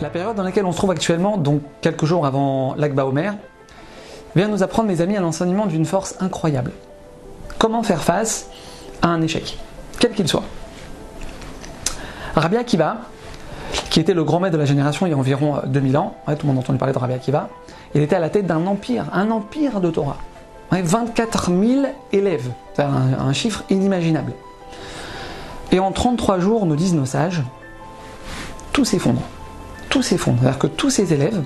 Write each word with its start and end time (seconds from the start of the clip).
La 0.00 0.10
période 0.10 0.34
dans 0.34 0.42
laquelle 0.42 0.66
on 0.66 0.72
se 0.72 0.76
trouve 0.76 0.90
actuellement, 0.90 1.36
donc 1.36 1.62
quelques 1.80 2.04
jours 2.04 2.26
avant 2.26 2.74
l'Akba 2.76 3.06
Omer, 3.06 3.34
vient 4.34 4.48
nous 4.48 4.62
apprendre, 4.62 4.88
mes 4.88 5.00
amis, 5.00 5.16
un 5.16 5.24
enseignement 5.24 5.66
d'une 5.66 5.84
force 5.84 6.16
incroyable. 6.20 6.72
Comment 7.58 7.84
faire 7.84 8.02
face 8.02 8.48
à 9.00 9.08
un 9.08 9.22
échec, 9.22 9.58
quel 10.00 10.12
qu'il 10.12 10.26
soit. 10.26 10.42
Rabbi 12.34 12.56
Akiva, 12.56 12.96
qui 13.90 14.00
était 14.00 14.14
le 14.14 14.24
grand 14.24 14.40
maître 14.40 14.54
de 14.54 14.58
la 14.58 14.64
génération 14.64 15.06
il 15.06 15.10
y 15.10 15.12
a 15.12 15.18
environ 15.18 15.60
2000 15.66 15.96
ans, 15.96 16.16
tout 16.26 16.34
le 16.42 16.46
monde 16.48 16.56
a 16.56 16.60
entendu 16.60 16.78
parler 16.78 16.94
de 16.94 16.98
Rabbi 16.98 17.12
Akiva, 17.12 17.48
il 17.94 18.02
était 18.02 18.16
à 18.16 18.20
la 18.20 18.30
tête 18.30 18.46
d'un 18.46 18.66
empire, 18.66 19.04
un 19.12 19.30
empire 19.30 19.80
de 19.80 19.90
Torah. 19.90 20.16
24 20.72 21.50
000 21.50 21.86
élèves, 22.12 22.50
c'est 22.74 22.82
un, 22.82 23.18
un 23.18 23.32
chiffre 23.32 23.64
inimaginable. 23.70 24.32
Et 25.70 25.80
en 25.80 25.90
33 25.90 26.38
jours, 26.38 26.66
nous 26.66 26.76
disent 26.76 26.94
nos 26.94 27.06
sages, 27.06 27.42
tout 28.72 28.84
s'effondre. 28.84 29.22
Tout 29.88 30.02
s'effondre. 30.02 30.38
C'est-à-dire 30.40 30.58
que 30.58 30.66
tous 30.66 30.90
ces 30.90 31.12
élèves 31.12 31.42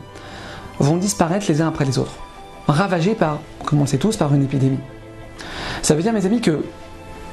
vont 0.79 0.97
disparaître 0.97 1.47
les 1.49 1.61
uns 1.61 1.69
après 1.69 1.85
les 1.85 1.99
autres, 1.99 2.15
ravagés 2.69 3.15
par, 3.15 3.41
comme 3.65 3.85
tous, 3.85 4.17
par 4.17 4.35
une 4.35 4.45
épidémie. 4.45 4.81
Ça 5.83 5.95
veut 5.95 6.03
dire, 6.03 6.13
mes 6.13 6.27
amis, 6.27 6.41
que 6.41 6.65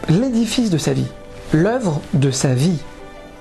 l'édifice 0.09 0.69
de 0.69 0.77
sa 0.77 0.93
vie, 0.93 1.07
l'œuvre 1.51 2.01
de 2.13 2.31
sa 2.31 2.53
vie, 2.53 2.79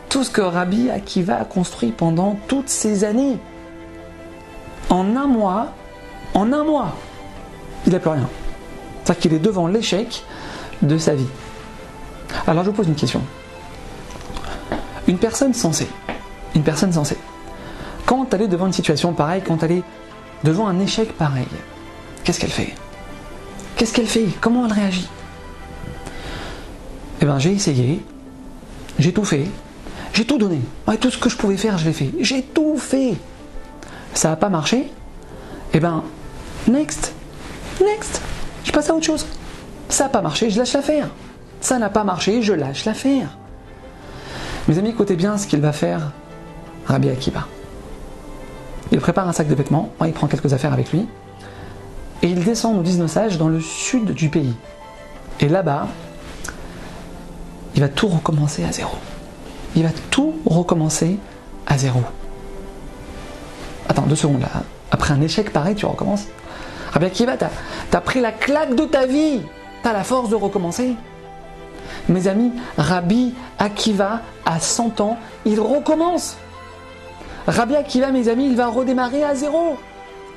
tout 0.09 0.25
ce 0.25 0.31
que 0.31 0.41
Rabbi 0.41 0.91
Akiva 0.91 1.37
a 1.37 1.45
construit 1.45 1.93
pendant 1.93 2.39
toutes 2.49 2.69
ces 2.69 3.05
années, 3.05 3.39
en 4.91 5.17
un 5.17 5.27
mois, 5.27 5.73
en 6.35 6.53
un 6.53 6.65
mois, 6.65 6.95
il 7.87 7.93
n'a 7.93 7.99
plus 7.99 8.11
rien. 8.11 8.29
C'est-à-dire 9.05 9.21
qu'il 9.21 9.35
est 9.35 9.39
devant 9.39 9.67
l'échec 9.67 10.25
de 10.83 10.99
sa 10.99 11.15
vie. 11.15 11.27
Alors 12.47 12.65
je 12.65 12.71
vous 12.71 12.77
pose 12.77 12.89
une 12.89 12.95
question. 12.95 13.23
Une 15.09 15.19
personne 15.19 15.55
sensée, 15.55 15.89
une 16.55 16.63
personne 16.63 16.93
sensée, 16.93 17.19
quand 18.07 18.33
elle 18.35 18.43
est 18.43 18.49
devant 18.49 18.67
une 18.67 18.73
situation 18.73 19.13
pareille, 19.13 19.43
quand 19.47 19.63
elle 19.63 19.73
est 19.73 19.83
devant 20.45 20.67
un 20.67 20.79
échec 20.81 21.13
pareil, 21.17 21.47
qu'est-ce 22.25 22.41
qu'elle 22.41 22.51
fait? 22.51 22.75
Qu'est-ce 23.77 23.93
qu'elle 23.93 24.07
fait? 24.07 24.27
Comment 24.41 24.67
elle 24.67 24.73
réagit? 24.73 25.09
Eh 27.21 27.25
bien, 27.25 27.39
j'ai 27.39 27.53
essayé, 27.53 28.05
j'ai 28.99 29.13
tout 29.13 29.25
fait, 29.25 29.47
j'ai 30.13 30.25
tout 30.25 30.39
donné. 30.39 30.61
tout 31.01 31.11
ce 31.11 31.19
que 31.19 31.29
je 31.29 31.37
pouvais 31.37 31.57
faire, 31.57 31.79
je 31.79 31.87
l'ai 31.87 31.93
fait. 31.93 32.11
J'ai 32.21 32.43
tout 32.43 32.77
fait. 32.77 33.15
Ça 34.15 34.31
n'a 34.31 34.37
pas 34.37 34.49
marché? 34.49 34.91
Eh 35.73 35.81
bien, 35.81 36.05
next, 36.69 37.15
next, 37.81 38.21
je 38.65 38.73
passe 38.73 38.91
à 38.91 38.95
autre 38.95 39.07
chose. 39.07 39.27
Ça 39.93 40.05
n'a 40.05 40.09
pas 40.09 40.23
marché, 40.23 40.49
je 40.49 40.59
lâche 40.59 40.73
l'affaire. 40.73 41.09
Ça 41.61 41.79
n'a 41.79 41.91
pas 41.91 42.03
marché, 42.03 42.41
je 42.41 42.55
lâche 42.55 42.87
l'affaire. 42.87 43.37
Mes 44.67 44.79
amis, 44.79 44.89
écoutez 44.89 45.17
bien 45.17 45.37
ce 45.37 45.47
qu'il 45.47 45.61
va 45.61 45.73
faire 45.73 46.13
Rabbi 46.87 47.11
Akiba. 47.11 47.47
Il 48.91 49.01
prépare 49.01 49.29
un 49.29 49.35
sac 49.35 49.49
de 49.49 49.55
vêtements, 49.55 49.93
il 50.07 50.15
prend 50.15 50.29
quelques 50.29 50.55
affaires 50.55 50.73
avec 50.73 50.93
lui, 50.93 51.07
et 52.23 52.29
il 52.29 52.43
descend, 52.43 52.75
nous 52.75 52.83
disent 52.83 52.99
nos 52.99 53.37
dans 53.37 53.49
le 53.49 53.61
sud 53.61 54.13
du 54.13 54.31
pays. 54.31 54.55
Et 55.41 55.49
là-bas, 55.51 55.89
il 57.75 57.83
va 57.83 57.89
tout 57.91 58.09
recommencer 58.09 58.65
à 58.65 58.73
zéro. 58.73 58.97
Il 59.77 59.83
va 59.83 59.91
tout 60.11 60.33
recommencer 60.47 61.19
à 61.67 61.77
zéro. 61.77 62.01
Attends, 63.91 64.07
deux 64.07 64.17
secondes 64.17 64.41
là. 64.41 64.63
Après 64.91 65.13
un 65.13 65.21
échec 65.21 65.53
pareil, 65.53 65.75
tu 65.75 65.85
recommences. 65.85 66.25
Rabbi 66.93 67.05
Akiva, 67.05 67.37
t'as 67.37 67.51
as 67.93 68.01
pris 68.01 68.23
la 68.23 68.33
claque 68.33 68.75
de 68.75 68.87
ta 68.87 69.05
vie. 69.05 69.43
T'as 69.83 69.93
la 69.93 70.05
force 70.05 70.29
de 70.29 70.37
recommencer. 70.37 70.95
Mes 72.09 72.29
amis, 72.29 72.53
Rabbi 72.77 73.35
Akiva, 73.59 74.21
à 74.45 74.61
100 74.61 75.01
ans, 75.01 75.19
il 75.45 75.61
recommence. 75.61 76.37
Rabbi 77.47 77.75
Akiva, 77.75 78.11
mes 78.11 78.29
amis, 78.29 78.47
il 78.47 78.57
va 78.57 78.69
redémarrer 78.69 79.25
à 79.25 79.35
zéro. 79.35 79.77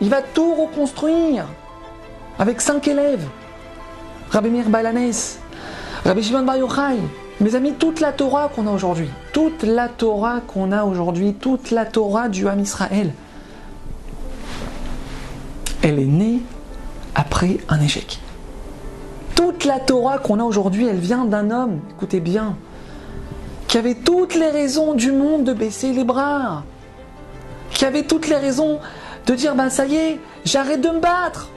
Il 0.01 0.09
va 0.09 0.21
tout 0.21 0.55
reconstruire. 0.55 1.45
Avec 2.39 2.61
cinq 2.61 2.87
élèves. 2.87 3.27
Rabbi 4.31 4.49
Mir 4.49 4.69
Balanes, 4.69 5.13
Rabbi 6.03 6.23
Shimon 6.23 6.43
Bar. 6.43 6.57
Mes 7.41 7.55
amis, 7.55 7.73
toute 7.73 7.99
la 7.99 8.11
Torah 8.11 8.49
qu'on 8.53 8.65
a 8.67 8.71
aujourd'hui, 8.71 9.09
toute 9.33 9.63
la 9.63 9.89
Torah 9.89 10.41
qu'on 10.41 10.71
a 10.71 10.83
aujourd'hui, 10.83 11.33
toute 11.33 11.71
la 11.71 11.85
Torah 11.85 12.29
du 12.29 12.47
Ham 12.47 12.59
Israël, 12.59 13.13
elle 15.81 15.99
est 15.99 16.05
née 16.05 16.41
après 17.13 17.57
un 17.69 17.81
échec. 17.81 18.19
Toute 19.57 19.65
la 19.71 19.79
Torah 19.79 20.17
qu'on 20.17 20.41
a 20.41 20.43
aujourd'hui, 20.43 20.85
elle 20.85 20.97
vient 20.97 21.23
d'un 21.23 21.49
homme, 21.49 21.79
écoutez 21.91 22.19
bien, 22.19 22.57
qui 23.69 23.77
avait 23.77 23.95
toutes 23.95 24.35
les 24.35 24.49
raisons 24.49 24.95
du 24.95 25.13
monde 25.13 25.45
de 25.45 25.53
baisser 25.53 25.93
les 25.93 26.03
bras 26.03 26.63
qui 27.71 27.85
avait 27.85 28.03
toutes 28.03 28.27
les 28.27 28.35
raisons 28.35 28.79
de 29.25 29.33
dire 29.33 29.55
ben 29.55 29.69
ça 29.69 29.85
y 29.85 29.95
est, 29.95 30.19
j'arrête 30.43 30.81
de 30.81 30.89
me 30.89 30.99
battre. 30.99 31.49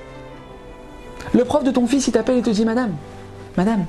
Le 1.34 1.44
prof 1.44 1.64
de 1.64 1.72
ton 1.72 1.88
fils, 1.88 2.06
il 2.06 2.12
t'appelle 2.12 2.38
et 2.38 2.42
te 2.42 2.50
dit 2.50 2.64
Madame, 2.64 2.92
Madame, 3.56 3.84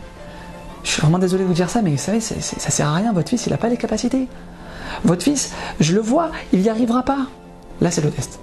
je 0.83 0.89
suis 0.89 1.01
vraiment 1.01 1.19
désolé 1.19 1.43
de 1.43 1.47
vous 1.47 1.53
dire 1.53 1.69
ça, 1.69 1.83
mais 1.83 1.91
vous 1.91 1.97
savez, 1.97 2.19
ça, 2.19 2.33
ça 2.39 2.69
sert 2.71 2.87
à 2.87 2.95
rien, 2.95 3.13
votre 3.13 3.29
fils, 3.29 3.45
il 3.45 3.51
n'a 3.51 3.57
pas 3.57 3.69
les 3.69 3.77
capacités. 3.77 4.27
Votre 5.03 5.23
fils, 5.23 5.51
je 5.79 5.93
le 5.93 6.01
vois, 6.01 6.31
il 6.51 6.61
n'y 6.61 6.69
arrivera 6.69 7.03
pas. 7.03 7.27
Là, 7.79 7.91
c'est 7.91 8.01
le 8.01 8.09
test. 8.09 8.39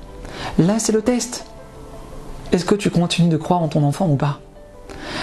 Là, 0.59 0.78
c'est 0.78 0.93
le 0.93 1.03
test. 1.03 1.44
Est-ce 2.53 2.65
que 2.65 2.77
tu 2.77 2.88
continues 2.88 3.28
de 3.28 3.37
croire 3.37 3.62
en 3.62 3.69
ton 3.69 3.83
enfant 3.83 4.09
ou 4.09 4.15
pas? 4.15 4.38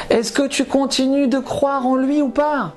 Est-ce 0.10 0.32
que 0.32 0.48
tu 0.48 0.66
continues 0.66 1.28
de 1.28 1.40
croire 1.40 1.86
en 1.86 1.96
lui 1.96 2.22
ou 2.22 2.30
pas? 2.30 2.74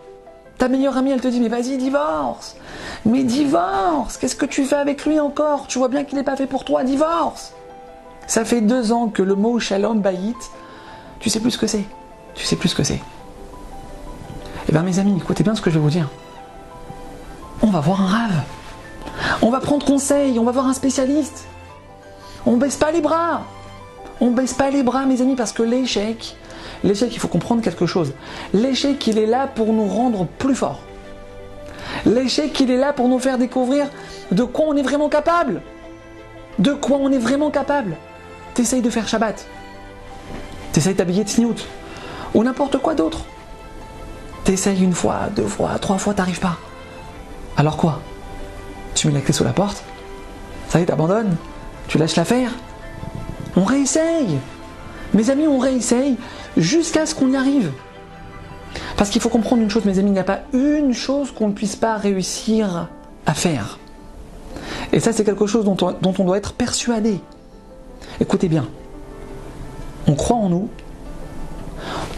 Ta 0.59 0.69
meilleure 0.69 0.97
amie, 0.97 1.11
elle 1.11 1.21
te 1.21 1.29
dit, 1.29 1.41
mais 1.41 1.49
vas-y, 1.49 1.77
divorce. 1.77 2.57
Mais 3.05 3.25
divorce 3.25 4.17
Qu'est-ce 4.17 4.37
que 4.37 4.47
tu 4.47 4.65
fais 4.65 4.77
avec 4.77 5.05
lui 5.05 5.21
encore? 5.21 5.67
Tu 5.67 5.79
vois 5.79 5.89
bien 5.89 6.05
qu'il 6.05 6.17
n'est 6.17 6.25
pas 6.25 6.37
fait 6.37 6.47
pour 6.47 6.65
toi, 6.65 6.83
divorce 6.83 7.53
Ça 8.27 8.45
fait 8.45 8.63
deux 8.63 8.93
ans 8.93 9.09
que 9.09 9.23
le 9.23 9.35
mot 9.35 9.59
shalom 9.59 10.01
bayit, 10.01 10.35
tu 11.21 11.29
sais 11.29 11.41
plus 11.41 11.51
ce 11.51 11.59
que 11.59 11.67
c'est? 11.67 11.85
Tu 12.35 12.45
sais 12.45 12.57
plus 12.57 12.71
ce 12.71 12.75
que 12.75 12.85
c'est? 12.85 13.01
Eh 14.69 14.73
bien 14.73 14.83
mes 14.83 14.99
amis, 14.99 15.17
écoutez 15.17 15.45
bien 15.45 15.55
ce 15.55 15.61
que 15.61 15.71
je 15.71 15.79
vais 15.79 15.83
vous 15.83 15.91
dire. 15.91 16.09
On 17.63 17.69
va 17.69 17.81
voir 17.81 18.01
un 18.01 18.07
rave. 18.07 18.43
On 19.43 19.51
va 19.51 19.61
prendre 19.61 19.85
conseil, 19.85 20.39
on 20.39 20.45
va 20.45 20.53
voir 20.53 20.67
un 20.67 20.75
spécialiste. 20.75 21.47
On 22.47 22.57
baisse 22.57 22.77
pas 22.77 22.93
les 22.93 23.01
bras. 23.01 23.43
On 24.21 24.31
baisse 24.31 24.55
pas 24.55 24.71
les 24.71 24.83
bras, 24.83 25.05
mes 25.05 25.21
amis, 25.21 25.37
parce 25.37 25.53
que 25.53 25.63
l'échec, 25.63 26.37
l'échec, 26.85 27.15
il 27.15 27.19
faut 27.19 27.29
comprendre 27.29 27.63
quelque 27.63 27.87
chose. 27.87 28.13
L'échec, 28.53 29.07
il 29.07 29.19
est 29.19 29.27
là 29.27 29.47
pour 29.47 29.73
nous 29.73 29.87
rendre 29.87 30.27
plus 30.27 30.55
forts. 30.55 30.81
L'échec, 32.05 32.59
il 32.61 32.71
est 32.71 32.77
là 32.77 32.93
pour 32.93 33.09
nous 33.09 33.19
faire 33.19 33.39
découvrir 33.39 33.87
de 34.31 34.43
quoi 34.43 34.67
on 34.69 34.77
est 34.77 34.83
vraiment 34.83 35.09
capable. 35.09 35.63
De 36.59 36.73
quoi 36.73 36.99
on 37.01 37.11
est 37.11 37.19
vraiment 37.19 37.51
capable. 37.51 37.97
T'essayes 38.55 38.83
de 38.83 38.91
faire 38.91 39.09
Shabbat. 39.09 39.47
T'essayes 40.73 40.95
t'habiller 40.95 41.25
de 41.25 41.29
sniout. 41.29 41.67
Ou 42.35 42.43
n'importe 42.45 42.79
quoi 42.79 42.95
d'autre. 42.95 43.25
T'essayes 44.45 44.83
une 44.83 44.93
fois, 44.93 45.29
deux 45.35 45.47
fois, 45.47 45.79
trois 45.79 45.99
fois, 45.99 46.15
t'arrives 46.15 46.41
pas. 46.41 46.57
Alors 47.57 47.77
quoi? 47.77 48.01
Tu 48.95 49.09
mets 49.09 49.15
la 49.15 49.21
clé 49.21 49.33
sous 49.33 49.45
la 49.45 49.53
porte 49.53 49.83
Ça 50.69 50.79
y 50.79 50.83
est, 50.83 50.87
t'abandonnes 50.87 51.37
Tu 51.89 51.99
lâches 51.99 52.17
l'affaire 52.17 52.51
On 53.57 53.65
réessaye 53.65 54.39
Mes 55.16 55.31
amis, 55.31 55.47
on 55.47 55.59
réessaye 55.59 56.16
jusqu'à 56.59 57.06
ce 57.06 57.15
qu'on 57.15 57.32
y 57.32 57.37
arrive. 57.37 57.72
Parce 58.99 59.09
qu'il 59.09 59.22
faut 59.22 59.31
comprendre 59.31 59.62
une 59.62 59.71
chose, 59.71 59.87
mes 59.87 59.99
amis, 59.99 60.10
il 60.10 60.12
n'y 60.12 60.19
a 60.19 60.25
pas 60.25 60.41
une 60.53 60.93
chose 60.93 61.32
qu'on 61.32 61.49
ne 61.49 61.54
puisse 61.54 61.75
pas 61.75 61.97
réussir 61.97 62.88
à 63.25 63.32
faire. 63.32 63.78
Et 64.93 65.00
ça, 65.00 65.12
c'est 65.12 65.25
quelque 65.25 65.47
chose 65.47 65.65
dont 65.65 65.77
on, 65.81 66.25
doit 66.25 66.37
être 66.37 66.53
persuadé. 66.53 67.19
Écoutez 68.21 68.49
bien, 68.49 68.66
on 70.06 70.15
croit 70.15 70.37
en 70.37 70.50
nous, 70.50 70.69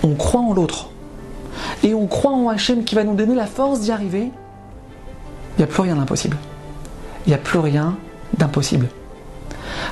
on 0.03 0.15
croit 0.15 0.41
en 0.41 0.53
l'autre, 0.53 0.91
et 1.85 1.95
on 1.95 2.09
croit 2.09 2.33
en 2.33 2.49
Hachem 2.49 2.83
qui 2.83 2.97
va 2.97 3.05
nous 3.05 3.15
donner 3.15 3.37
la 3.37 3.47
force 3.47 3.81
d'y 3.81 3.93
arriver, 3.93 4.31
il 5.57 5.59
n'y 5.59 5.65
a 5.65 5.69
plus 5.69 5.83
rien 5.83 5.95
d'impossible. 5.95 6.37
Il 7.27 7.31
n'y 7.31 7.35
a 7.35 7.39
plus 7.39 7.61
rien 7.61 7.97
d'impossible. 8.37 8.89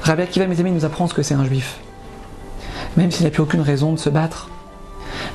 Rabbi 0.02 0.22
Akiva, 0.22 0.46
mes 0.46 0.58
amis, 0.58 0.72
nous 0.72 0.84
apprend 0.84 1.06
ce 1.06 1.14
que 1.14 1.22
c'est 1.22 1.34
un 1.34 1.44
juif. 1.44 1.78
Même 2.96 3.10
s'il 3.10 3.24
n'a 3.24 3.30
plus 3.30 3.42
aucune 3.42 3.60
raison 3.60 3.92
de 3.92 3.98
se 3.98 4.08
battre, 4.08 4.48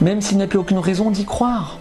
même 0.02 0.22
s'il 0.22 0.38
n'y 0.38 0.44
a 0.44 0.48
plus 0.48 0.60
aucune 0.60 0.80
raison 0.80 1.12
d'y 1.12 1.25
croire. 1.25 1.78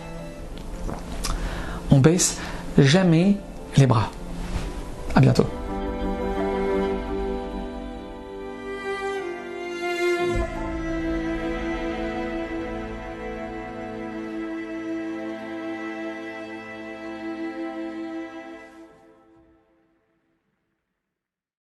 On 1.90 1.98
baisse 1.98 2.38
jamais 2.78 3.36
les 3.76 3.86
bras. 3.86 4.10
À 5.14 5.20
bientôt. 5.20 5.46